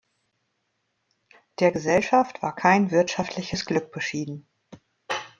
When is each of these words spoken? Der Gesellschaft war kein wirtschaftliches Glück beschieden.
Der 1.59 1.71
Gesellschaft 1.71 2.41
war 2.41 2.55
kein 2.55 2.89
wirtschaftliches 2.89 3.67
Glück 3.67 3.91
beschieden. 3.91 4.47